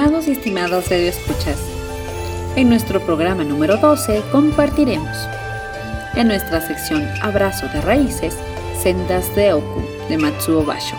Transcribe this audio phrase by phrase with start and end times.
[0.00, 1.58] Estimados y estimadas escuchas,
[2.56, 5.14] en nuestro programa número 12 compartiremos
[6.14, 8.34] en nuestra sección Abrazo de Raíces,
[8.82, 10.96] Sendas de Oku de Matsuo Basho.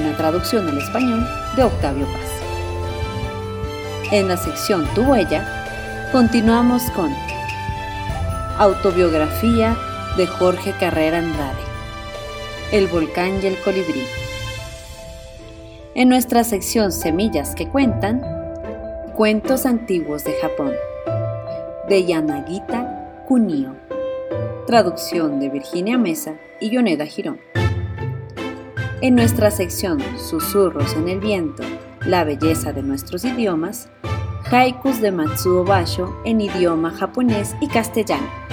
[0.00, 2.30] Una traducción al español de Octavio Paz.
[4.12, 7.14] En la sección Tu huella, continuamos con
[8.56, 9.76] Autobiografía
[10.16, 11.60] de Jorge Carrera Andrade.
[12.72, 14.25] El volcán y el colibrí.
[15.98, 18.20] En nuestra sección Semillas que cuentan,
[19.14, 20.72] Cuentos antiguos de Japón,
[21.88, 23.74] de Yanagita Kunio.
[24.66, 27.40] Traducción de Virginia Mesa y Yoneda Girón.
[29.00, 31.62] En nuestra sección Susurros en el viento,
[32.04, 33.88] la belleza de nuestros idiomas,
[34.52, 38.45] haikus de Matsuo Basho en idioma japonés y castellano.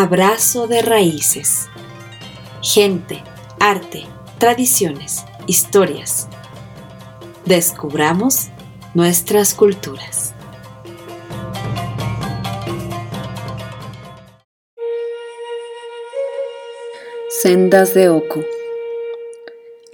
[0.00, 1.66] Abrazo de raíces.
[2.62, 3.20] Gente,
[3.58, 4.04] arte,
[4.38, 6.28] tradiciones, historias.
[7.44, 8.46] Descubramos
[8.94, 10.34] nuestras culturas.
[17.42, 18.44] Sendas de Oco.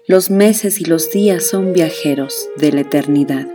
[0.07, 3.49] Los meses y los días son viajeros de la eternidad.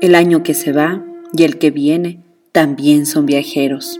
[0.00, 3.98] El año que se va y el que viene también son viajeros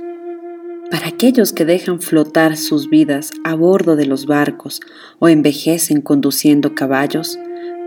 [0.95, 4.81] para aquellos que dejan flotar sus vidas a bordo de los barcos
[5.19, 7.37] o envejecen conduciendo caballos,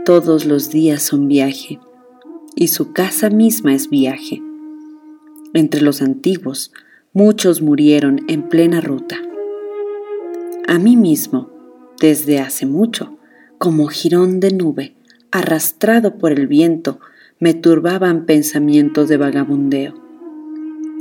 [0.03, 1.79] todos los días son viaje,
[2.53, 4.43] y su casa misma es viaje.
[5.53, 6.73] Entre los antiguos,
[7.13, 9.15] muchos murieron en plena ruta.
[10.67, 11.49] A mí mismo,
[12.01, 13.17] desde hace mucho,
[13.57, 14.97] como jirón de nube,
[15.31, 16.99] arrastrado por el viento,
[17.39, 19.93] me turbaban pensamientos de vagabundeo.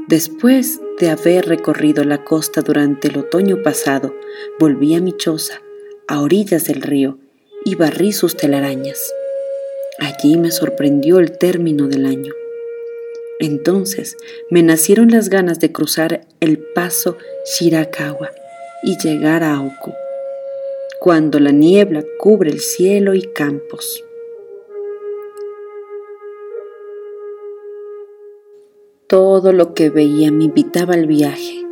[0.07, 4.15] Después de haber recorrido la costa durante el otoño pasado,
[4.59, 5.61] volví a mi choza,
[6.09, 7.19] a orillas del río,
[7.65, 9.13] y barrí sus telarañas.
[9.99, 12.33] Allí me sorprendió el término del año.
[13.41, 14.17] Entonces
[14.51, 18.31] me nacieron las ganas de cruzar el paso Shirakawa
[18.83, 19.93] y llegar a Aoku,
[21.01, 24.06] cuando la niebla cubre el cielo y campos.
[29.09, 31.65] Todo lo que veía me invitaba al viaje.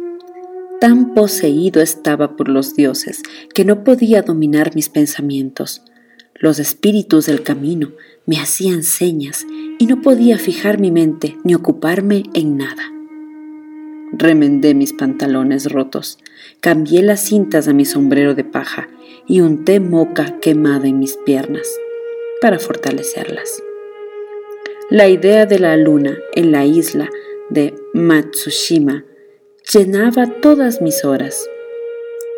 [0.81, 5.83] Tan poseído estaba por los dioses que no podía dominar mis pensamientos.
[6.37, 7.91] Los espíritus del camino
[8.25, 9.45] me hacían señas
[9.81, 12.85] y no podía fijar mi mente ni ocuparme en nada.
[14.13, 16.21] Remendé mis pantalones rotos,
[16.61, 18.87] cambié las cintas a mi sombrero de paja
[19.27, 21.67] y unté moca quemada en mis piernas
[22.41, 23.64] para fortalecerlas.
[24.91, 27.09] La idea de la luna en la isla
[27.49, 29.07] de Matsushima
[29.73, 31.49] llenaba todas mis horas.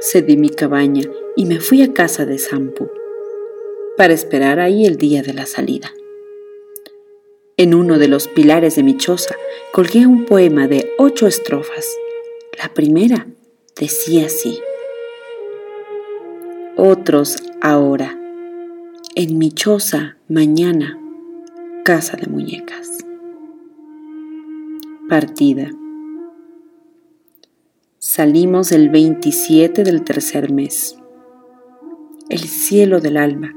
[0.01, 1.03] Cedí mi cabaña
[1.35, 2.89] y me fui a casa de Sampu
[3.97, 5.93] para esperar ahí el día de la salida.
[7.57, 9.35] En uno de los pilares de mi choza
[9.73, 11.85] colgué un poema de ocho estrofas.
[12.63, 13.27] La primera
[13.75, 14.61] decía así.
[16.77, 18.17] Otros ahora.
[19.17, 21.01] En mi choza mañana.
[21.87, 22.99] Casa de muñecas.
[25.09, 25.71] Partida.
[28.01, 30.99] Salimos el 27 del tercer mes.
[32.29, 33.55] El cielo del alma,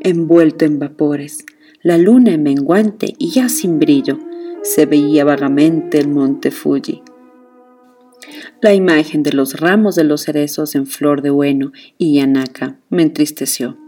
[0.00, 1.46] envuelto en vapores,
[1.80, 4.18] la luna en menguante y ya sin brillo,
[4.64, 7.04] se veía vagamente el monte Fuji.
[8.62, 13.04] La imagen de los ramos de los cerezos en flor de bueno y yanaka me
[13.04, 13.78] entristeció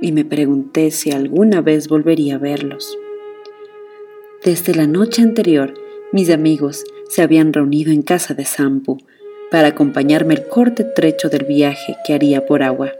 [0.00, 2.98] y me pregunté si alguna vez volvería a verlos.
[4.44, 5.74] Desde la noche anterior
[6.12, 8.98] mis amigos se habían reunido en casa de Sampu
[9.50, 12.92] para acompañarme el corte trecho del viaje que haría por agua.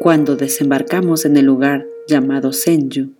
[0.00, 3.10] Cuando desembarcamos en el lugar llamado Senju,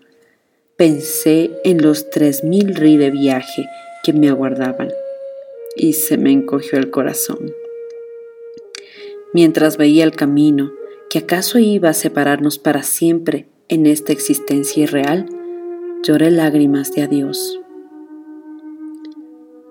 [0.77, 3.69] Pensé en los tres mil ri de viaje
[4.03, 4.91] que me aguardaban
[5.77, 7.55] y se me encogió el corazón.
[9.33, 10.73] Mientras veía el camino
[11.15, 15.29] que acaso iba a separarnos para siempre en esta existencia irreal,
[16.03, 17.61] lloré lágrimas de adiós.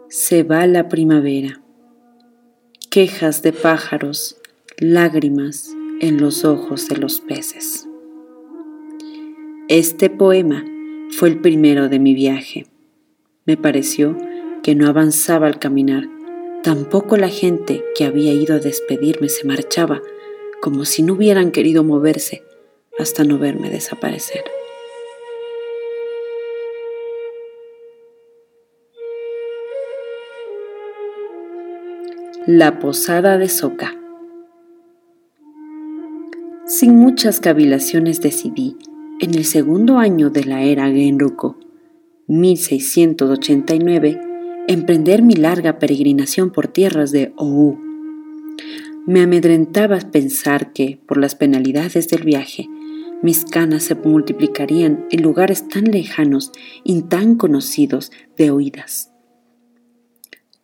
[0.07, 1.61] Se va la primavera,
[2.89, 4.37] quejas de pájaros,
[4.77, 7.89] lágrimas en los ojos de los peces.
[9.67, 10.63] Este poema
[11.09, 12.67] fue el primero de mi viaje.
[13.45, 14.17] Me pareció
[14.63, 16.07] que no avanzaba al caminar.
[16.63, 20.01] Tampoco la gente que había ido a despedirme se marchaba,
[20.63, 22.41] como si no hubieran querido moverse
[22.97, 24.45] hasta no verme desaparecer.
[32.47, 33.93] La Posada de Soca.
[36.65, 38.77] Sin muchas cavilaciones decidí
[39.19, 41.57] en el segundo año de la era Genruko,
[42.27, 44.21] 1689,
[44.69, 47.77] emprender mi larga peregrinación por tierras de Ou.
[49.05, 52.69] Me amedrentaba pensar que, por las penalidades del viaje,
[53.21, 56.51] mis canas se multiplicarían en lugares tan lejanos
[56.85, 59.11] y tan conocidos de oídas.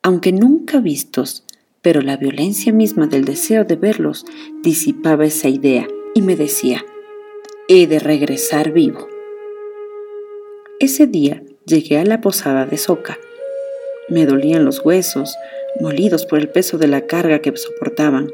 [0.01, 1.45] Aunque nunca vistos,
[1.81, 4.25] pero la violencia misma del deseo de verlos
[4.63, 6.85] disipaba esa idea y me decía,
[7.67, 9.07] he de regresar vivo.
[10.79, 13.17] Ese día llegué a la posada de Soca.
[14.07, 15.35] Me dolían los huesos,
[15.79, 18.31] molidos por el peso de la carga que soportaban.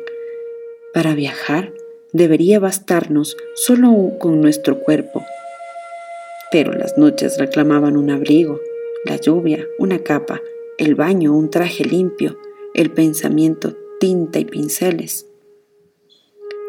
[0.94, 1.74] Para viajar
[2.14, 5.24] debería bastarnos solo con nuestro cuerpo.
[6.52, 8.60] Pero las noches reclamaban un abrigo,
[9.06, 10.42] la lluvia, una capa,
[10.78, 12.38] el baño, un traje limpio,
[12.74, 15.28] el pensamiento, tinta y pinceles.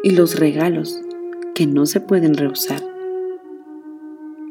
[0.03, 1.01] Y los regalos,
[1.55, 2.81] que no se pueden rehusar.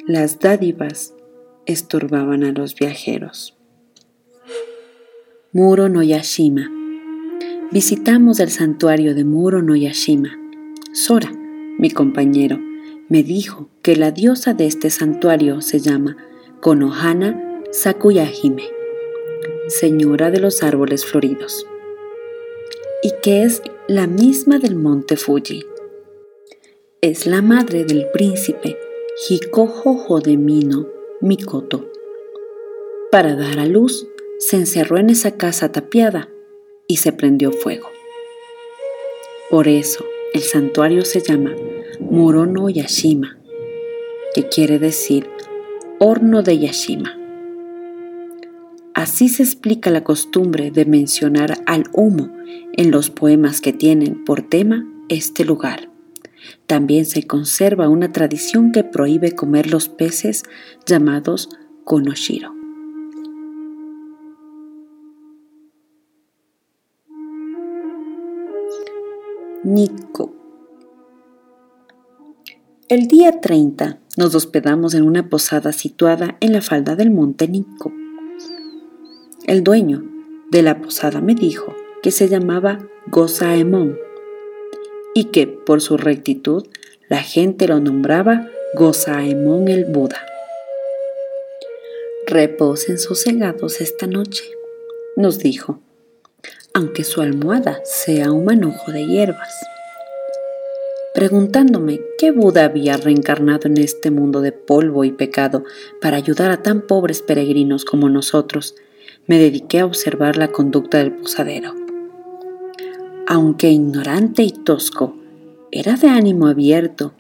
[0.06, 1.14] Las dádivas
[1.66, 3.55] estorbaban a los viajeros.
[5.58, 6.70] Muro no Yashima.
[7.72, 10.38] Visitamos el santuario de Muro no Yashima.
[10.92, 11.32] Sora,
[11.78, 12.60] mi compañero,
[13.08, 16.18] me dijo que la diosa de este santuario se llama
[16.60, 18.64] Konohana Sakuyahime,
[19.68, 21.66] señora de los árboles floridos,
[23.02, 25.64] y que es la misma del monte Fuji
[27.00, 28.78] es la madre del príncipe
[29.26, 30.86] Hikojojo de Mino
[31.22, 31.90] Mikoto.
[33.10, 34.06] Para dar a luz,
[34.38, 36.28] se encerró en esa casa tapiada
[36.86, 37.88] y se prendió fuego.
[39.50, 40.04] Por eso
[40.34, 41.54] el santuario se llama
[42.00, 43.38] Morono Yashima,
[44.34, 45.28] que quiere decir
[45.98, 47.16] horno de Yashima.
[48.94, 52.32] Así se explica la costumbre de mencionar al humo
[52.72, 55.90] en los poemas que tienen por tema este lugar.
[56.66, 60.44] También se conserva una tradición que prohíbe comer los peces
[60.86, 61.48] llamados
[61.84, 62.65] konoshiro.
[69.66, 70.32] Nikko.
[72.88, 77.92] El día 30 nos hospedamos en una posada situada en la falda del monte Nikko.
[79.48, 80.04] El dueño
[80.52, 82.78] de la posada me dijo que se llamaba
[83.08, 83.98] Gozaemon
[85.16, 86.64] y que por su rectitud
[87.08, 90.24] la gente lo nombraba Gozaemon el Buda.
[92.28, 94.44] Reposen sosegados esta noche,
[95.16, 95.80] nos dijo,
[96.76, 99.56] aunque su almohada sea un manojo de hierbas.
[101.14, 105.64] Preguntándome qué Buda había reencarnado en este mundo de polvo y pecado
[106.00, 108.74] para ayudar a tan pobres peregrinos como nosotros,
[109.26, 111.86] me dediqué a observar la conducta del posadero
[113.26, 115.16] aunque ignorante y tosco,
[115.72, 117.12] era de ánimo abierto,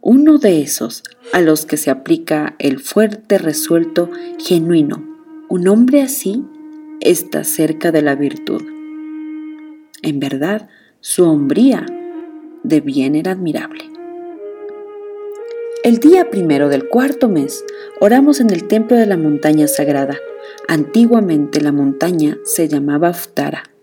[0.00, 5.02] uno de esos a los que se aplica el fuerte, resuelto, genuino.
[5.48, 6.44] Un hombre así
[7.00, 8.62] está cerca de la virtud.
[10.04, 10.68] En verdad,
[11.00, 11.84] su hombría
[12.62, 13.82] de bien era admirable.
[15.82, 17.64] El día primero del cuarto mes
[18.00, 20.16] oramos en el templo de la montaña sagrada.
[20.68, 23.74] Antiguamente la montaña se llamaba Ftara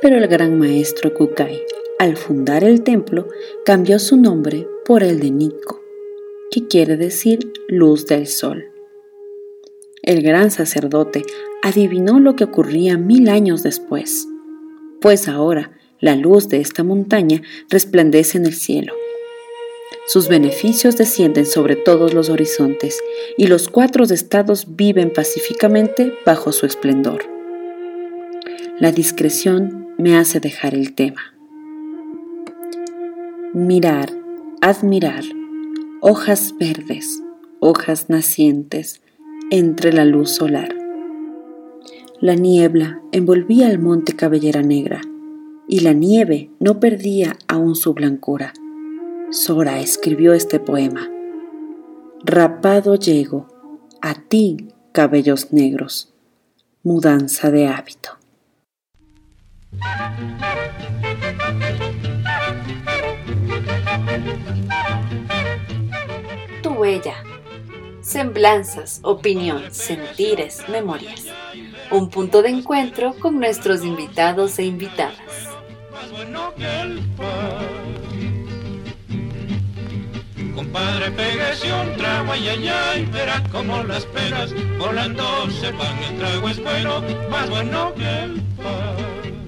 [0.00, 1.60] pero el gran maestro Kukai,
[1.98, 3.28] al fundar el templo,
[3.64, 5.80] cambió su nombre por el de Nikko,
[6.50, 8.64] que quiere decir luz del sol.
[10.02, 11.22] El gran sacerdote
[11.62, 14.26] adivinó lo que ocurría mil años después,
[15.00, 18.94] pues ahora la luz de esta montaña resplandece en el cielo.
[20.06, 22.98] Sus beneficios descienden sobre todos los horizontes
[23.36, 27.24] y los cuatro estados viven pacíficamente bajo su esplendor.
[28.80, 31.34] La discreción me hace dejar el tema.
[33.52, 34.10] Mirar,
[34.62, 35.22] admirar,
[36.00, 37.22] hojas verdes,
[37.60, 39.02] hojas nacientes
[39.50, 40.79] entre la luz solar.
[42.20, 45.00] La niebla envolvía el monte Cabellera Negra
[45.66, 48.52] y la nieve no perdía aún su blancura.
[49.30, 51.08] Sora escribió este poema.
[52.22, 53.48] Rapado llego,
[54.02, 56.12] a ti, cabellos negros,
[56.82, 58.18] mudanza de hábito.
[66.62, 67.24] Tu huella.
[68.02, 71.26] Semblanzas, opinión, sentires, memorias.
[71.90, 75.16] Un punto de encuentro con nuestros invitados e invitadas
[80.54, 85.98] Compadre, pégase un trago, ay, ay, verás como las peras volando se van.
[86.04, 89.39] El trago es bueno, más bueno que el pan.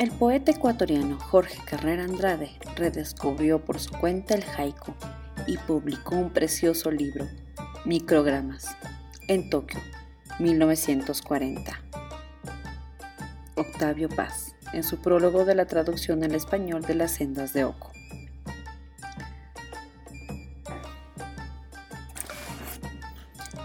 [0.00, 4.92] El poeta ecuatoriano Jorge Carrera Andrade redescubrió por su cuenta el haiku
[5.46, 7.28] y publicó un precioso libro,
[7.84, 8.76] Microgramas,
[9.28, 9.78] en Tokio,
[10.40, 11.80] 1940.
[13.54, 17.92] Octavio Paz, en su prólogo de la traducción al español de Las sendas de Oco.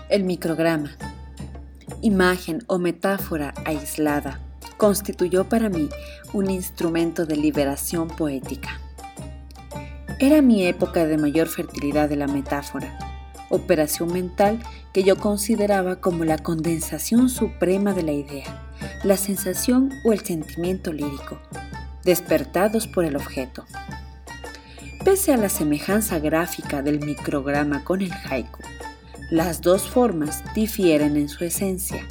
[0.09, 0.91] El micrograma,
[2.01, 4.39] imagen o metáfora aislada
[4.79, 5.89] constituyó para mí
[6.31, 8.79] un instrumento de liberación poética.
[10.19, 12.97] Era mi época de mayor fertilidad de la metáfora,
[13.49, 18.71] operación mental que yo consideraba como la condensación suprema de la idea,
[19.03, 21.39] la sensación o el sentimiento lírico,
[22.05, 23.65] despertados por el objeto.
[25.03, 28.63] Pese a la semejanza gráfica del micrograma con el haiku,
[29.29, 32.07] las dos formas difieren en su esencia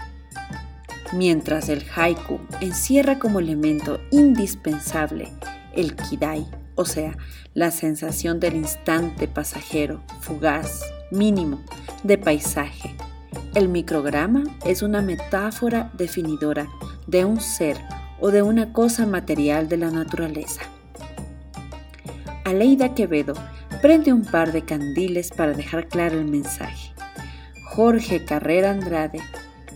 [1.12, 5.28] mientras el haiku encierra como elemento indispensable
[5.74, 7.16] el kidai, o sea,
[7.54, 11.60] la sensación del instante pasajero, fugaz, mínimo,
[12.02, 12.94] de paisaje.
[13.54, 16.68] El micrograma es una metáfora definidora
[17.06, 17.76] de un ser
[18.20, 20.62] o de una cosa material de la naturaleza.
[22.44, 23.34] Aleida Quevedo
[23.82, 26.92] prende un par de candiles para dejar claro el mensaje.
[27.64, 29.20] Jorge Carrera Andrade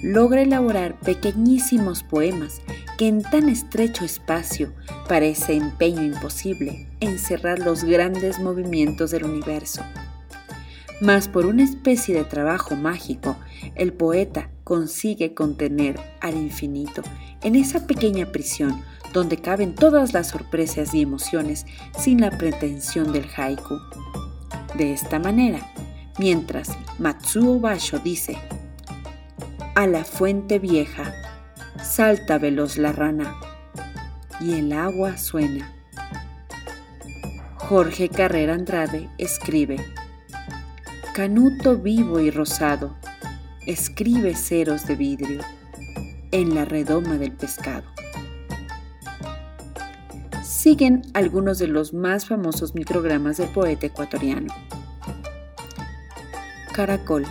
[0.03, 2.61] logra elaborar pequeñísimos poemas
[2.99, 4.73] que en tan estrecho espacio
[5.09, 9.83] parece empeño imposible encerrar los grandes movimientos del universo.
[11.01, 13.37] Mas por una especie de trabajo mágico,
[13.75, 17.03] el poeta consigue contener al infinito
[17.43, 18.83] en esa pequeña prisión
[19.13, 21.67] donde caben todas las sorpresas y emociones
[21.99, 23.79] sin la pretensión del haiku.
[24.77, 25.73] De esta manera,
[26.19, 28.39] mientras Matsuo Basho dice
[29.75, 31.15] a la fuente vieja,
[31.83, 33.35] salta veloz la rana,
[34.39, 35.73] y el agua suena.
[37.57, 39.77] Jorge Carrera Andrade escribe,
[41.15, 42.97] Canuto vivo y rosado,
[43.67, 45.41] escribe ceros de vidrio
[46.33, 47.87] en la redoma del pescado.
[50.43, 54.53] Siguen algunos de los más famosos microgramas del poeta ecuatoriano.
[56.73, 57.27] Caracol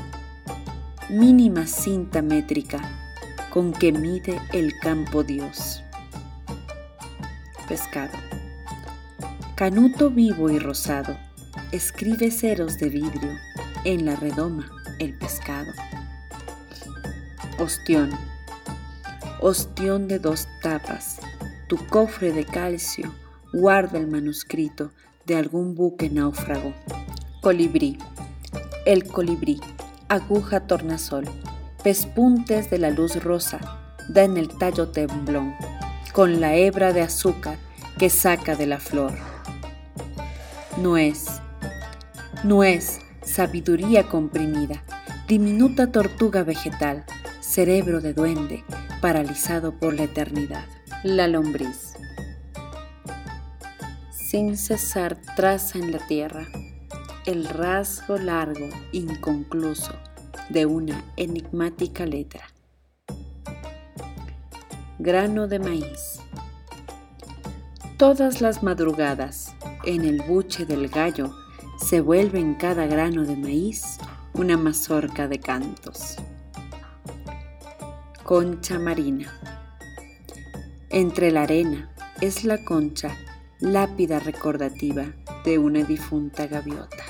[1.11, 2.79] mínima cinta métrica
[3.49, 5.83] con que mide el campo Dios.
[7.67, 8.17] Pescado.
[9.55, 11.17] Canuto vivo y rosado,
[11.73, 13.37] escribe ceros de vidrio
[13.83, 15.73] en la redoma el pescado.
[17.59, 18.11] Ostión.
[19.41, 21.19] Ostión de dos tapas,
[21.67, 23.13] tu cofre de calcio
[23.51, 24.91] guarda el manuscrito
[25.25, 26.73] de algún buque náufrago.
[27.41, 27.97] Colibrí.
[28.85, 29.59] El colibrí
[30.11, 31.23] aguja tornasol,
[31.85, 33.61] pespuntes de la luz rosa,
[34.09, 35.55] da en el tallo temblón,
[36.11, 37.57] con la hebra de azúcar
[37.97, 39.13] que saca de la flor.
[40.75, 41.27] Nuez,
[42.43, 44.83] nuez, sabiduría comprimida,
[45.29, 47.05] diminuta tortuga vegetal,
[47.39, 48.65] cerebro de duende,
[48.99, 50.65] paralizado por la eternidad.
[51.05, 51.93] La lombriz.
[54.11, 56.47] Sin cesar traza en la tierra
[57.25, 59.93] el rasgo largo, inconcluso,
[60.49, 62.47] de una enigmática letra.
[64.97, 66.19] Grano de maíz.
[67.97, 69.53] Todas las madrugadas,
[69.85, 71.31] en el buche del gallo,
[71.77, 73.97] se vuelve en cada grano de maíz
[74.33, 76.15] una mazorca de cantos.
[78.23, 79.31] Concha marina.
[80.89, 83.15] Entre la arena es la concha,
[83.61, 85.13] lápida recordativa
[85.45, 87.03] de una difunta gaviota.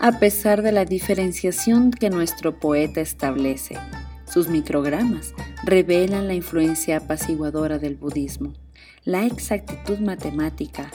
[0.00, 3.78] A pesar de la diferenciación que nuestro poeta establece,
[4.26, 8.52] sus microgramas revelan la influencia apaciguadora del budismo,
[9.04, 10.90] la exactitud matemática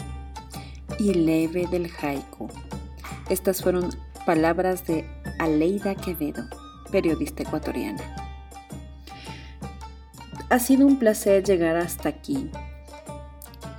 [0.99, 2.49] y leve del haiku.
[3.29, 3.89] Estas fueron
[4.25, 5.05] palabras de
[5.39, 6.43] Aleida Quevedo,
[6.91, 8.26] periodista ecuatoriana.
[10.49, 12.49] Ha sido un placer llegar hasta aquí,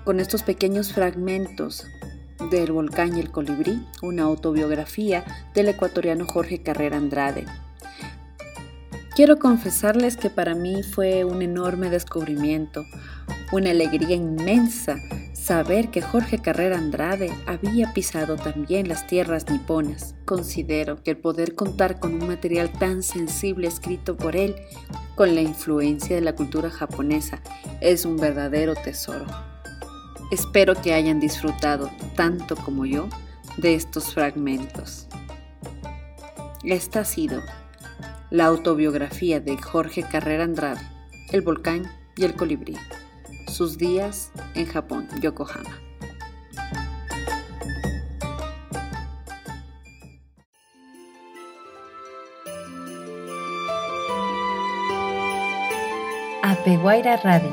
[0.04, 1.86] con estos pequeños fragmentos
[2.50, 7.46] del volcán y el colibrí, una autobiografía del ecuatoriano Jorge Carrera Andrade.
[9.16, 12.84] Quiero confesarles que para mí fue un enorme descubrimiento,
[13.50, 14.96] una alegría inmensa
[15.48, 20.14] saber que Jorge Carrera Andrade había pisado también las tierras niponas.
[20.26, 24.56] Considero que el poder contar con un material tan sensible escrito por él,
[25.14, 27.40] con la influencia de la cultura japonesa,
[27.80, 29.24] es un verdadero tesoro.
[30.30, 33.08] Espero que hayan disfrutado tanto como yo
[33.56, 35.08] de estos fragmentos.
[36.62, 37.42] Esta ha sido
[38.28, 40.82] la autobiografía de Jorge Carrera Andrade,
[41.32, 42.76] El volcán y el colibrí.
[43.48, 45.80] Sus días en Japón, Yokohama.
[56.42, 57.50] Apeguaira Radio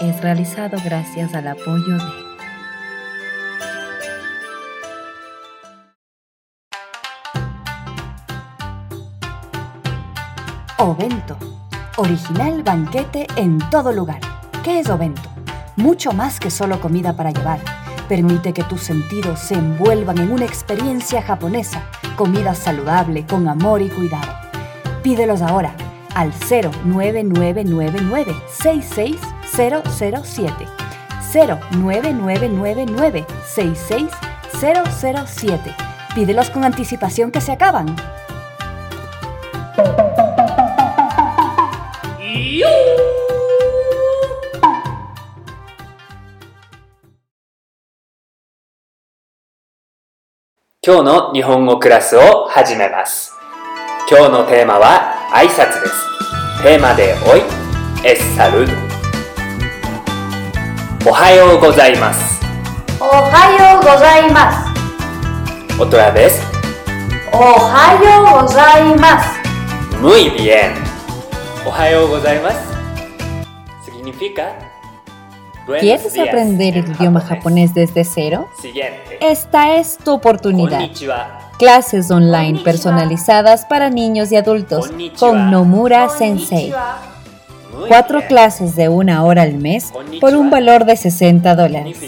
[0.00, 2.30] es realizado gracias al apoyo de
[10.78, 11.36] Ovento,
[11.98, 14.39] original banquete en todo lugar.
[14.62, 15.22] ¿Qué es Ovento?
[15.76, 17.60] Mucho más que solo comida para llevar.
[18.10, 23.88] Permite que tus sentidos se envuelvan en una experiencia japonesa, comida saludable, con amor y
[23.88, 24.30] cuidado.
[25.02, 25.74] Pídelos ahora
[26.14, 29.18] al 09999 66
[29.56, 30.66] 007
[31.32, 35.74] 09999 66007.
[36.14, 37.96] Pídelos con anticipación que se acaban.
[50.90, 53.38] Hoy の日本語クラスを始めます。
[54.10, 56.64] 今日のテーマは挨拶です。
[56.64, 57.42] テーマでおい、
[58.04, 58.74] es saludo。
[61.08, 62.44] おはようございます。
[62.98, 65.78] おはようございます。
[65.80, 66.42] Otra vez.
[67.32, 69.38] おはようございます。
[70.02, 70.74] Muy bien.
[71.64, 72.58] おはようございます。
[73.88, 74.59] Significa
[75.78, 77.74] ¿Quieres aprender el idioma japonés.
[77.74, 78.48] desde cero?
[79.20, 80.88] Esta es tu oportunidad.
[81.58, 86.72] Clases online personalizadas para niños y adultos con Nomura Sensei.
[87.86, 91.98] Cuatro clases de una hora al mes por un valor de 60 dólares.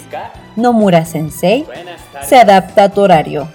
[0.55, 1.65] Nomura Sensei
[2.23, 3.47] se adapta a tu horario.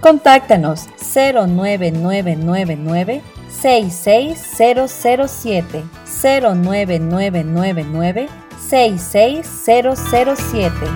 [0.00, 5.84] Contáctanos 09999 66007
[6.22, 10.88] 09999 66007.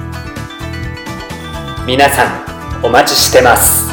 [1.86, 2.28] Minasan,
[2.82, 3.88] omachi shitemasu.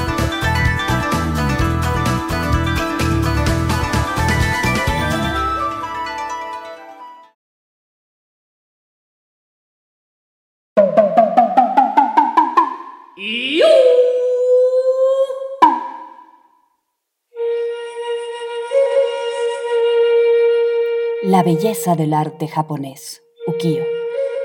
[21.23, 23.25] La belleza del arte japonés
[23.56, 23.84] ukiyo,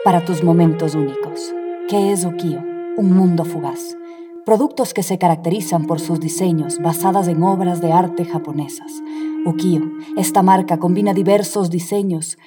[0.05, 1.53] para tus momentos únicos.
[1.89, 2.61] ¿Qué es ukiyo?
[2.97, 3.97] Un mundo fugaz.
[4.47, 8.93] Productos que se caracterizan por sus diseños basadas en obras de arte japonesas.
[9.45, 9.83] Ukiyo,
[10.17, 12.39] esta marca combina diversos diseños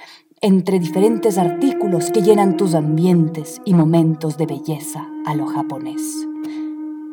[0.42, 6.02] entre diferentes artículos que llenan tus ambientes y momentos de belleza a lo japonés.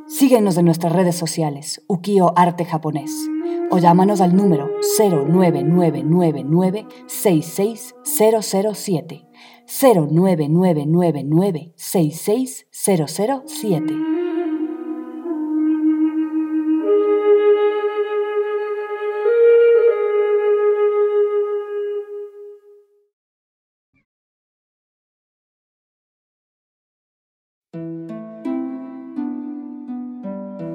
[0.06, 3.28] Síguenos en nuestras redes sociales, Ukiyo Arte Japonés,
[3.70, 9.26] o llámanos al número 09999 66007
[9.66, 14.20] 09999 66007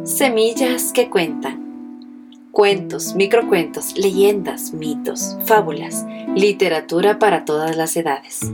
[0.06, 1.65] Semillas que cuentan.
[2.56, 6.06] Cuentos, microcuentos, leyendas, mitos, fábulas,
[6.38, 8.50] literatura para todas las edades.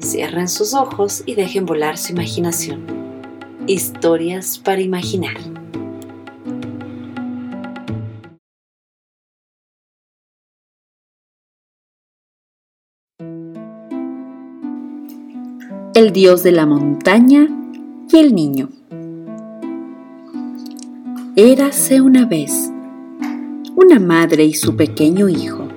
[0.00, 2.86] Cierren sus ojos y dejen volar su imaginación.
[3.66, 5.36] Historias para imaginar.
[15.94, 17.46] El dios de la montaña
[18.10, 18.70] y el niño.
[21.36, 22.70] Érase una vez
[23.76, 25.68] una madre y su pequeño hijo.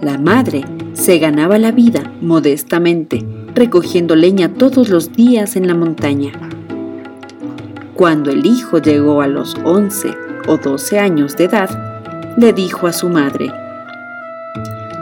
[0.00, 6.32] La madre se ganaba la vida modestamente recogiendo leña todos los días en la montaña.
[7.94, 10.14] Cuando el hijo llegó a los 11
[10.48, 11.70] o 12 años de edad,
[12.36, 13.52] le dijo a su madre,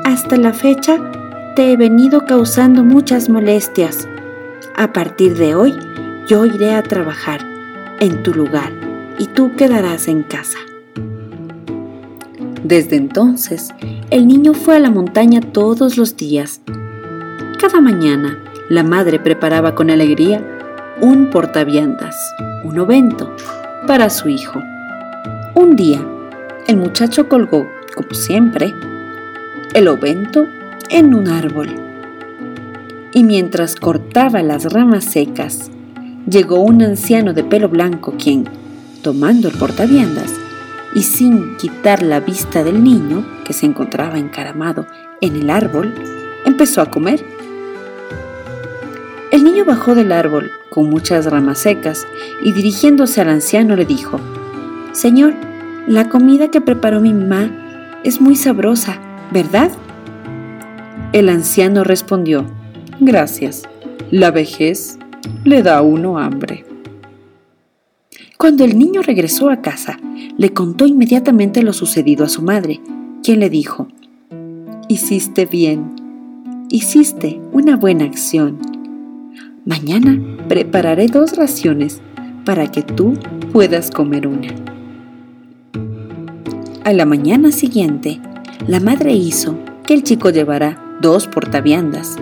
[0.05, 0.99] Hasta la fecha
[1.57, 4.09] te he venido causando muchas molestias.
[4.77, 5.75] A partir de hoy
[6.27, 7.41] yo iré a trabajar
[8.01, 8.73] en tu lugar
[9.19, 10.59] y tú quedarás en casa.
[12.65, 13.71] Desde entonces,
[14.11, 16.61] el niño fue a la montaña todos los días.
[17.59, 20.47] Cada mañana, la madre preparaba con alegría
[21.01, 22.17] un portaviandas,
[22.65, 23.35] un ovento,
[23.87, 24.61] para su hijo.
[25.55, 26.07] Un día,
[26.67, 28.75] el muchacho colgó, como siempre,
[29.73, 30.47] el ovento
[30.91, 31.69] en un árbol.
[33.13, 35.71] Y mientras cortaba las ramas secas,
[36.29, 38.45] llegó un anciano de pelo blanco quien,
[39.03, 40.33] tomando el portaviandas,
[40.95, 44.87] y sin quitar la vista del niño, que se encontraba encaramado
[45.21, 45.95] en el árbol,
[46.45, 47.25] empezó a comer.
[49.31, 52.07] El niño bajó del árbol con muchas ramas secas
[52.43, 54.19] y dirigiéndose al anciano le dijo,
[54.93, 55.35] Señor,
[55.87, 57.51] la comida que preparó mi mamá
[58.05, 58.99] es muy sabrosa,
[59.31, 59.71] ¿verdad?
[61.13, 62.45] El anciano respondió,
[63.01, 63.63] Gracias,
[64.11, 64.99] la vejez
[65.45, 66.70] le da a uno hambre.
[68.41, 69.99] Cuando el niño regresó a casa,
[70.39, 72.81] le contó inmediatamente lo sucedido a su madre,
[73.23, 73.89] quien le dijo,
[74.89, 78.57] Hiciste bien, hiciste una buena acción.
[79.67, 82.01] Mañana prepararé dos raciones
[82.47, 83.13] para que tú
[83.53, 84.49] puedas comer una.
[86.85, 88.23] A la mañana siguiente,
[88.67, 92.17] la madre hizo que el chico llevara dos portaviandas.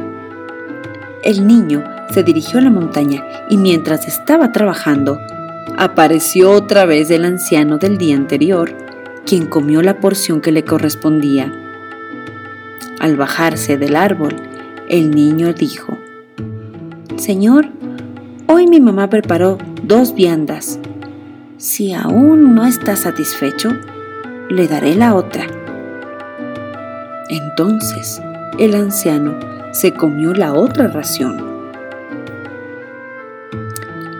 [1.22, 5.16] El niño se dirigió a la montaña y mientras estaba trabajando,
[5.78, 8.74] apareció otra vez el anciano del día anterior,
[9.24, 11.52] quien comió la porción que le correspondía.
[12.98, 14.34] Al bajarse del árbol,
[14.88, 15.96] el niño dijo,
[17.16, 17.68] Señor,
[18.48, 20.80] hoy mi mamá preparó dos viandas.
[21.58, 23.70] Si aún no está satisfecho,
[24.50, 25.46] le daré la otra.
[27.30, 28.20] Entonces
[28.58, 29.38] el anciano
[29.70, 31.46] se comió la otra ración.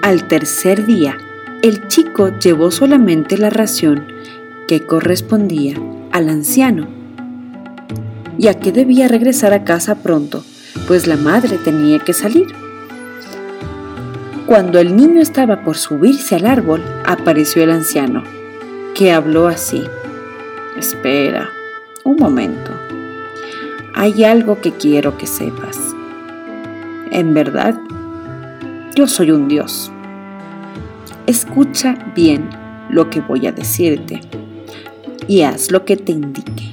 [0.03, 1.19] Al tercer día,
[1.63, 4.07] el chico llevó solamente la ración
[4.69, 5.75] que correspondía
[6.13, 6.87] al anciano,
[8.39, 10.45] ya que debía regresar a casa pronto,
[10.87, 12.47] pues la madre tenía que salir.
[14.47, 18.23] Cuando el niño estaba por subirse al árbol, apareció el anciano,
[18.95, 19.83] que habló así.
[20.79, 21.51] Espera,
[22.05, 22.71] un momento.
[23.95, 25.77] Hay algo que quiero que sepas.
[27.11, 27.77] En verdad,
[28.95, 29.91] yo soy un dios
[31.29, 32.49] Escucha bien
[32.89, 34.19] lo que voy a decirte
[35.29, 36.71] y haz lo que te indique.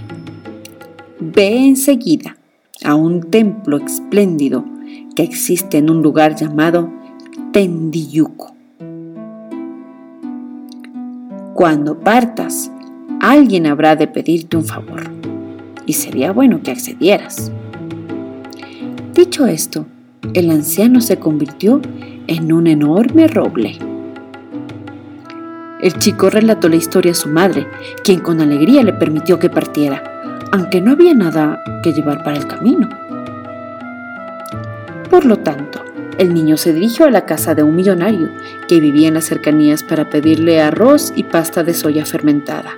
[1.20, 2.38] Ve enseguida
[2.82, 4.63] a un templo espléndido
[5.13, 6.89] que existe en un lugar llamado
[7.52, 8.56] Tendiyuko.
[11.54, 12.72] Cuando partas,
[13.20, 15.04] alguien habrá de pedirte un favor
[15.86, 17.52] y sería bueno que accedieras.
[19.13, 19.86] Dicho esto,
[20.34, 21.82] el anciano se convirtió
[22.28, 23.95] en un enorme roble
[25.82, 27.68] el chico relató la historia a su madre,
[28.04, 30.04] quien con alegría le permitió que partiera,
[30.52, 32.90] aunque no había nada que llevar para el camino.
[35.10, 35.82] Por lo tanto,
[36.18, 38.30] el niño se dirigió a la casa de un millonario
[38.68, 42.72] que vivía en las cercanías para pedirle arroz y pasta de soya fermentada.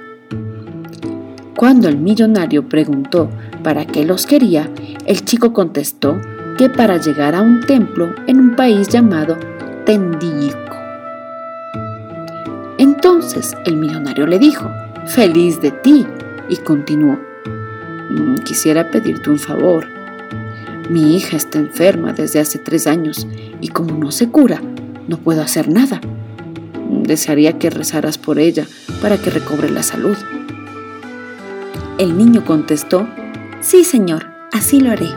[1.55, 3.29] Cuando el millonario preguntó
[3.63, 4.69] para qué los quería,
[5.05, 6.19] el chico contestó
[6.57, 9.37] que para llegar a un templo en un país llamado
[9.85, 10.76] Tendillico.
[12.77, 14.69] Entonces el millonario le dijo,
[15.07, 16.05] feliz de ti,
[16.49, 17.19] y continuó,
[18.09, 19.87] mm, quisiera pedirte un favor.
[20.89, 23.27] Mi hija está enferma desde hace tres años
[23.59, 24.61] y como no se cura,
[25.07, 25.99] no puedo hacer nada.
[27.03, 28.65] Desearía que rezaras por ella
[29.01, 30.17] para que recobre la salud.
[31.97, 33.07] El niño contestó,
[33.59, 35.09] sí señor, así lo haré.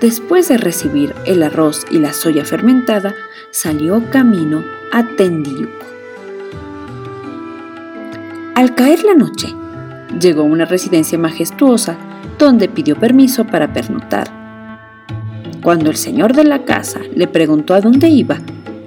[0.00, 3.14] Después de recibir el arroz y la soya fermentada,
[3.50, 5.91] salió camino a Tendiyuco.
[8.62, 9.48] Al caer la noche,
[10.20, 11.96] llegó a una residencia majestuosa
[12.38, 14.28] donde pidió permiso para pernotar.
[15.64, 18.38] Cuando el señor de la casa le preguntó a dónde iba,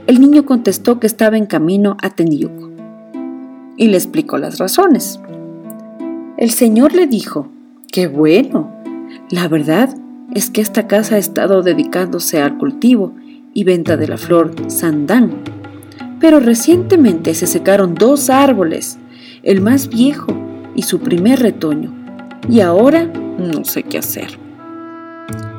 [0.07, 2.69] el niño contestó que estaba en camino a Tendiuco
[3.75, 5.19] y le explicó las razones.
[6.37, 7.49] El señor le dijo,
[7.91, 8.71] ¡qué bueno!
[9.29, 9.93] La verdad
[10.33, 13.13] es que esta casa ha estado dedicándose al cultivo
[13.53, 15.43] y venta de la flor sandán,
[16.21, 18.99] Pero recientemente se secaron dos árboles,
[19.45, 20.35] el más viejo
[20.75, 21.93] y su primer retoño,
[22.49, 23.05] y ahora
[23.37, 24.37] no sé qué hacer.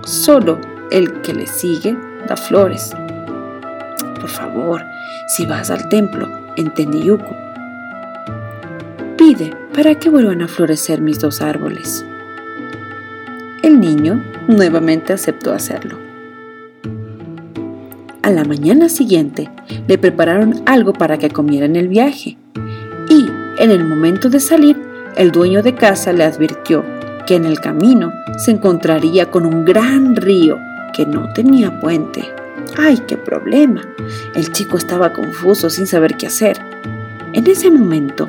[0.04, 0.58] Solo
[0.90, 1.96] el que le sigue
[2.28, 2.94] da flores.
[4.20, 4.82] Por favor,
[5.28, 7.34] si vas al templo en Teniyuku,
[9.16, 12.04] pide para que vuelvan a florecer mis dos árboles.
[13.62, 15.96] El niño nuevamente aceptó hacerlo.
[18.22, 19.48] A la mañana siguiente
[19.86, 22.36] le prepararon algo para que comiera en el viaje
[23.58, 24.76] en el momento de salir
[25.16, 26.84] el dueño de casa le advirtió
[27.26, 30.58] que en el camino se encontraría con un gran río
[30.94, 32.22] que no tenía puente.
[32.76, 33.82] ¡Ay, qué problema!
[34.34, 36.58] El chico estaba confuso sin saber qué hacer.
[37.32, 38.28] En ese momento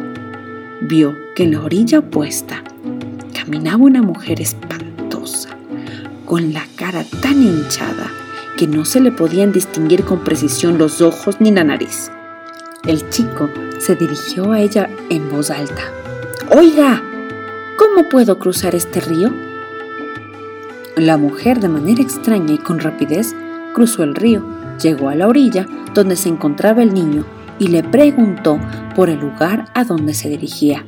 [0.81, 2.63] vio que en la orilla opuesta
[3.33, 5.49] caminaba una mujer espantosa,
[6.25, 8.11] con la cara tan hinchada
[8.57, 12.11] que no se le podían distinguir con precisión los ojos ni la nariz.
[12.87, 15.81] El chico se dirigió a ella en voz alta.
[16.55, 17.03] Oiga,
[17.77, 19.29] ¿cómo puedo cruzar este río?
[20.95, 23.35] La mujer de manera extraña y con rapidez
[23.73, 24.41] cruzó el río,
[24.81, 27.25] llegó a la orilla donde se encontraba el niño
[27.59, 28.57] y le preguntó
[28.95, 30.85] por el lugar a donde se dirigía.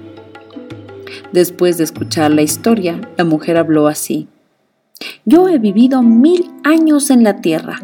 [1.33, 4.29] Después de escuchar la historia, la mujer habló así.
[5.25, 7.81] Yo he vivido mil años en la tierra,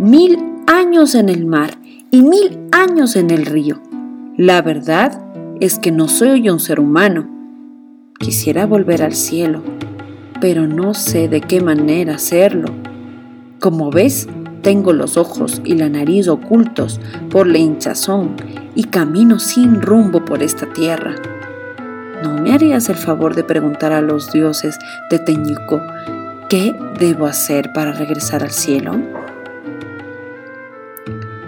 [0.00, 1.78] mil años en el mar
[2.10, 3.80] y mil años en el río.
[4.36, 5.22] La verdad
[5.60, 7.28] es que no soy un ser humano.
[8.18, 9.62] Quisiera volver al cielo,
[10.40, 12.68] pero no sé de qué manera hacerlo.
[13.60, 14.28] Como ves,
[14.62, 18.36] tengo los ojos y la nariz ocultos por la hinchazón
[18.74, 21.14] y camino sin rumbo por esta tierra.
[22.22, 24.78] ¿No me harías el favor de preguntar a los dioses
[25.10, 25.80] de Teñico
[26.48, 28.96] qué debo hacer para regresar al cielo?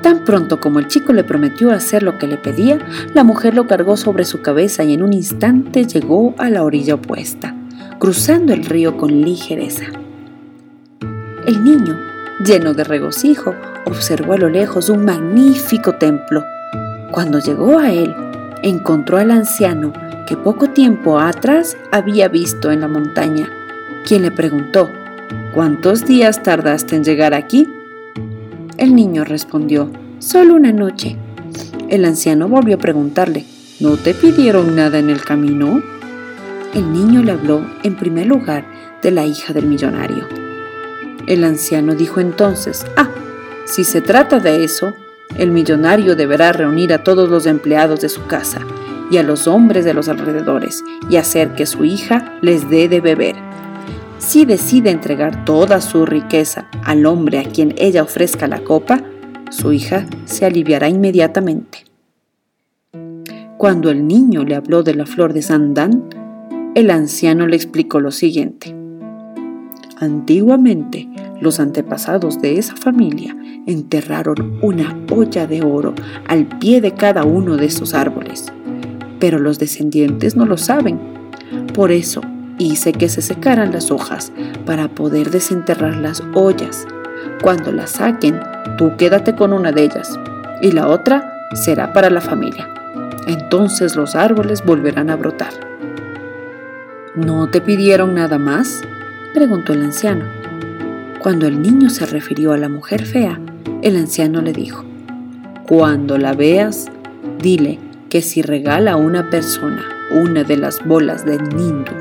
[0.02, 2.78] Tan pronto como el chico le prometió hacer lo que le pedía,
[3.14, 6.94] la mujer lo cargó sobre su cabeza y en un instante llegó a la orilla
[6.94, 7.54] opuesta,
[7.98, 9.86] cruzando el río con ligereza.
[11.46, 11.98] El niño,
[12.44, 13.54] lleno de regocijo,
[13.86, 16.44] observó a lo lejos un magnífico templo.
[17.10, 18.14] Cuando llegó a él,
[18.62, 19.92] encontró al anciano
[20.26, 23.50] que poco tiempo atrás había visto en la montaña,
[24.04, 24.90] quien le preguntó,
[25.54, 27.66] ¿cuántos días tardaste en llegar aquí?
[28.78, 31.16] El niño respondió, solo una noche.
[31.88, 33.44] El anciano volvió a preguntarle,
[33.80, 35.82] ¿no te pidieron nada en el camino?
[36.74, 38.64] El niño le habló, en primer lugar,
[39.02, 40.28] de la hija del millonario.
[41.26, 43.10] El anciano dijo entonces, ah,
[43.64, 44.94] si se trata de eso,
[45.36, 48.60] el millonario deberá reunir a todos los empleados de su casa
[49.10, 53.00] y a los hombres de los alrededores y hacer que su hija les dé de
[53.00, 53.34] beber.
[54.18, 59.00] Si decide entregar toda su riqueza al hombre a quien ella ofrezca la copa,
[59.50, 61.84] su hija se aliviará inmediatamente.
[63.56, 66.04] Cuando el niño le habló de la flor de Sandán,
[66.74, 68.74] el anciano le explicó lo siguiente.
[69.98, 71.08] Antiguamente,
[71.40, 75.94] los antepasados de esa familia enterraron una olla de oro
[76.28, 78.52] al pie de cada uno de esos árboles
[79.18, 80.98] pero los descendientes no lo saben.
[81.74, 82.20] Por eso
[82.58, 84.32] hice que se secaran las hojas
[84.66, 86.86] para poder desenterrar las ollas.
[87.42, 88.40] Cuando las saquen,
[88.76, 90.18] tú quédate con una de ellas
[90.60, 92.68] y la otra será para la familia.
[93.26, 95.52] Entonces los árboles volverán a brotar.
[97.14, 98.82] ¿No te pidieron nada más?
[99.34, 100.24] preguntó el anciano.
[101.20, 103.40] Cuando el niño se refirió a la mujer fea,
[103.82, 104.84] el anciano le dijo,
[105.66, 106.86] Cuando la veas,
[107.40, 111.92] dile que si regala a una persona una de las bolas de Nindu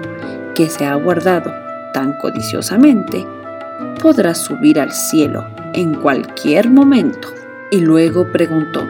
[0.58, 1.54] que se ha guardado
[1.94, 3.28] tan codiciosamente,
[4.02, 7.28] podrá subir al cielo en cualquier momento.
[7.70, 8.84] Y luego preguntó,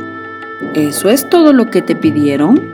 [0.76, 2.72] ¿eso es todo lo que te pidieron?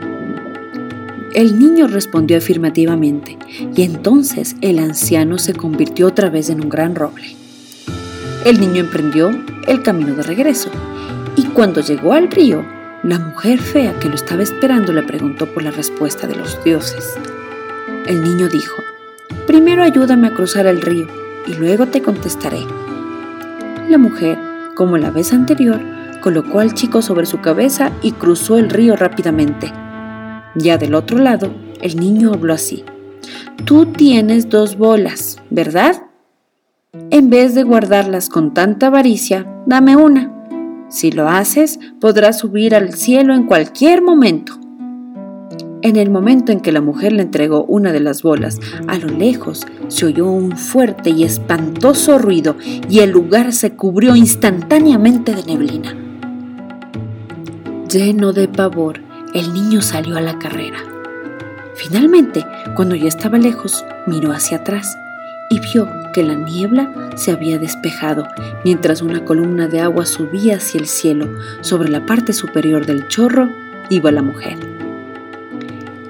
[1.32, 3.36] El niño respondió afirmativamente
[3.74, 7.34] y entonces el anciano se convirtió otra vez en un gran roble.
[8.44, 9.30] El niño emprendió
[9.66, 10.70] el camino de regreso
[11.34, 12.64] y cuando llegó al río
[13.02, 17.18] la mujer fea que lo estaba esperando le preguntó por la respuesta de los dioses.
[18.06, 18.82] El niño dijo,
[19.46, 21.06] primero ayúdame a cruzar el río
[21.46, 22.60] y luego te contestaré.
[23.88, 24.38] La mujer,
[24.74, 25.80] como la vez anterior,
[26.20, 29.72] colocó al chico sobre su cabeza y cruzó el río rápidamente.
[30.54, 32.84] Ya del otro lado, el niño habló así.
[33.64, 36.02] Tú tienes dos bolas, ¿verdad?
[37.10, 40.30] En vez de guardarlas con tanta avaricia, dame una.
[40.90, 44.60] Si lo haces, podrás subir al cielo en cualquier momento.
[45.84, 49.08] En el momento en que la mujer le entregó una de las bolas, a lo
[49.08, 52.56] lejos se oyó un fuerte y espantoso ruido
[52.88, 55.94] y el lugar se cubrió instantáneamente de neblina.
[57.90, 59.02] Lleno de pavor,
[59.34, 60.78] el niño salió a la carrera.
[61.74, 64.96] Finalmente, cuando ya estaba lejos, miró hacia atrás
[65.50, 68.26] y vio que la niebla se había despejado
[68.64, 71.28] mientras una columna de agua subía hacia el cielo.
[71.60, 73.50] Sobre la parte superior del chorro
[73.90, 74.83] iba la mujer.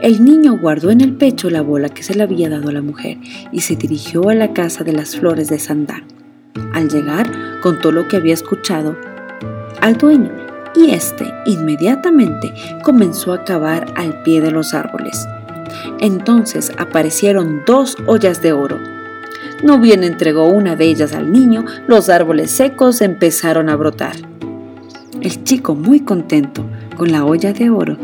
[0.01, 2.83] El niño guardó en el pecho la bola que se le había dado a la
[2.83, 3.19] mujer
[3.53, 6.05] y se dirigió a la casa de las flores de Sandán.
[6.73, 7.31] Al llegar,
[7.63, 8.97] contó lo que había escuchado
[9.81, 10.31] al dueño
[10.75, 12.53] y éste inmediatamente
[12.83, 15.27] comenzó a cavar al pie de los árboles.
[16.01, 18.79] Entonces aparecieron dos ollas de oro.
[19.63, 24.17] No bien entregó una de ellas al niño, los árboles secos empezaron a brotar.
[25.21, 26.65] El chico, muy contento
[26.97, 27.97] con la olla de oro,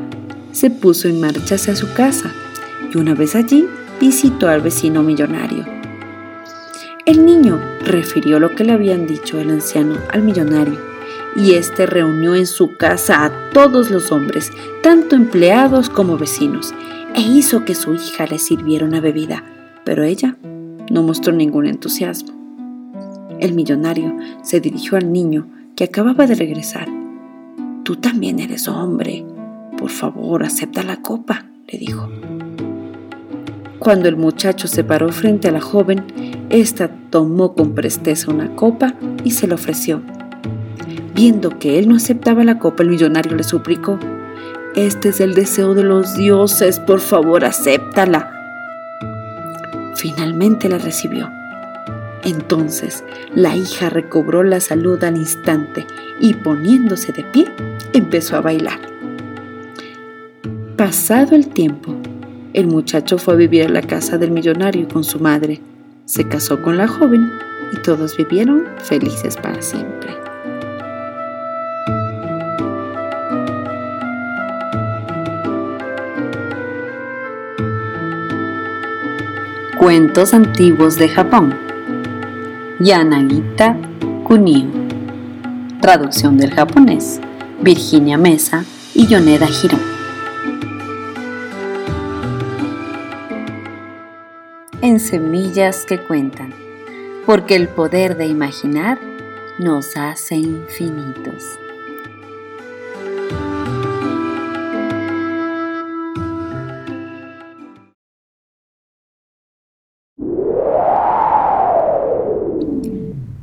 [0.52, 2.32] se puso en marcha hacia su casa
[2.92, 3.66] y una vez allí
[4.00, 5.64] visitó al vecino millonario.
[7.06, 10.78] El niño refirió lo que le habían dicho el anciano al millonario
[11.36, 14.50] y éste reunió en su casa a todos los hombres,
[14.82, 16.74] tanto empleados como vecinos,
[17.14, 19.44] e hizo que su hija le sirviera una bebida,
[19.84, 20.36] pero ella
[20.90, 22.32] no mostró ningún entusiasmo.
[23.38, 26.88] El millonario se dirigió al niño que acababa de regresar.
[27.84, 29.24] Tú también eres hombre.
[29.80, 32.06] Por favor, acepta la copa, le dijo.
[33.78, 36.04] Cuando el muchacho se paró frente a la joven,
[36.50, 38.92] ésta tomó con presteza una copa
[39.24, 40.02] y se la ofreció.
[41.14, 43.98] Viendo que él no aceptaba la copa, el millonario le suplicó,
[44.74, 48.30] Este es el deseo de los dioses, por favor, acéptala.
[49.96, 51.30] Finalmente la recibió.
[52.22, 53.02] Entonces
[53.34, 55.86] la hija recobró la salud al instante
[56.20, 57.46] y poniéndose de pie,
[57.94, 58.99] empezó a bailar.
[60.80, 61.94] Pasado el tiempo,
[62.54, 65.60] el muchacho fue a vivir a la casa del millonario con su madre,
[66.06, 67.30] se casó con la joven
[67.70, 70.16] y todos vivieron felices para siempre.
[79.76, 81.54] Cuentos antiguos de Japón.
[82.78, 83.76] Yanagita
[84.24, 84.64] Kunio.
[85.82, 87.20] Traducción del japonés.
[87.60, 88.64] Virginia Mesa
[88.94, 89.99] y Yoneda Hirón.
[95.00, 96.54] Semillas que cuentan,
[97.26, 98.98] porque el poder de imaginar
[99.58, 101.58] nos hace infinitos.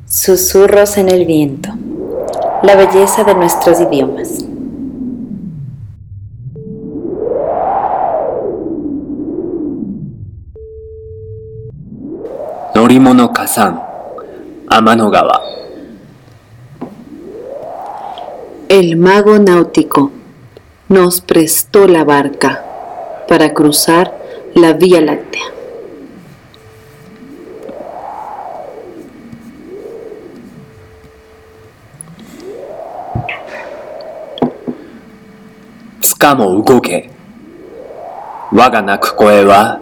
[0.06, 1.70] Susurros en el viento.
[2.62, 4.44] La belleza de nuestros idiomas.
[12.88, 13.82] 織物火山
[14.66, 15.42] 天の川
[18.70, 20.10] El mago náutico
[20.88, 22.64] nos prestó la barca
[23.28, 24.16] para cruzar
[24.54, 25.42] la Vía Láctea.
[36.00, 37.10] Tsuka mo ugoke.
[38.50, 39.78] 我が鳴く声は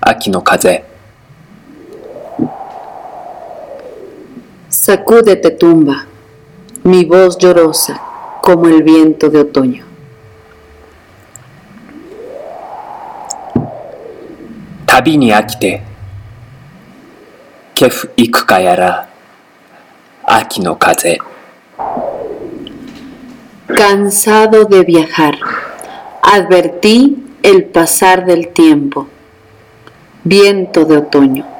[0.00, 0.89] 秋の風。
[4.90, 6.04] sacúdete tumba,
[6.82, 8.00] mi voz llorosa
[8.42, 9.84] como el viento de otoño.
[14.84, 15.80] Tabi ni akite,
[17.72, 19.08] kef ikuka yara,
[20.24, 21.18] aki no kaze.
[23.68, 25.38] Cansado de viajar,
[26.20, 29.06] advertí el pasar del tiempo,
[30.24, 31.59] viento de otoño.